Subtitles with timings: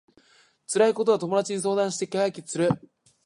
[0.65, 2.69] 辛いことは友達に相談して解決する